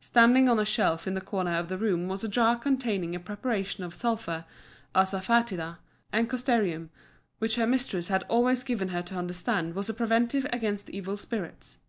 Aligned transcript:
Standing 0.00 0.48
on 0.48 0.58
a 0.58 0.64
shelf 0.64 1.06
in 1.06 1.12
the 1.12 1.20
corner 1.20 1.54
of 1.58 1.68
the 1.68 1.76
room 1.76 2.08
was 2.08 2.24
a 2.24 2.28
jar 2.28 2.58
containing 2.58 3.14
a 3.14 3.20
preparation 3.20 3.84
of 3.84 3.94
sulphur, 3.94 4.46
asafœtida, 4.94 5.76
and 6.10 6.26
castoreum, 6.30 6.88
which 7.38 7.56
her 7.56 7.66
mistress 7.66 8.08
had 8.08 8.22
always 8.30 8.64
given 8.64 8.88
her 8.88 9.02
to 9.02 9.14
understand 9.18 9.74
was 9.74 9.90
a 9.90 9.92
preventive 9.92 10.46
against 10.50 10.88
evil 10.88 11.18
spirits. 11.18 11.80